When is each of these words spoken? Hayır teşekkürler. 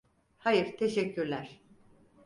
Hayır 0.37 0.77
teşekkürler. 0.77 1.61